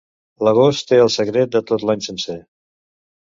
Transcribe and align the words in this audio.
L'agost 0.45 0.85
té 0.91 0.97
el 1.01 1.11
secret 1.17 1.53
de 1.57 1.61
tot 1.71 1.85
l'any 1.89 2.03
sencer. 2.07 2.39